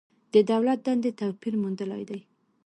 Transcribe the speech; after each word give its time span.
د 0.33 0.35
دولت 0.51 0.79
دندې 0.85 1.11
توپیر 1.19 1.53
موندلی 1.61 2.03
دی. 2.09 2.19